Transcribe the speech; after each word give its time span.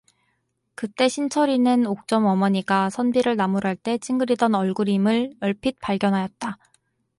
그때 0.73 1.07
신철이는 1.07 1.85
옥점 1.85 2.25
어머니가 2.25 2.89
선비를 2.89 3.35
나무랄 3.35 3.75
때 3.75 3.99
찡그리던 3.99 4.55
얼굴임을 4.55 5.35
얼핏 5.41 5.79
발견하였다. 5.79 6.57